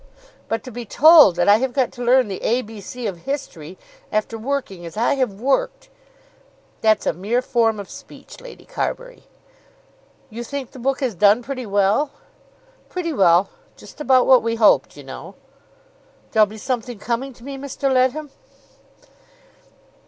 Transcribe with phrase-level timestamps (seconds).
[0.47, 3.77] "But to be told that I have got to learn the ABC of history,
[4.11, 5.89] after working as I have worked!"
[6.81, 9.25] "That's a mere form of speech, Lady Carbury."
[10.31, 12.09] "You think the book has done pretty well?"
[12.89, 15.35] "Pretty well; just about what we hoped, you know."
[16.31, 17.93] "There'll be something coming to me, Mr.
[17.93, 18.31] Leadham?"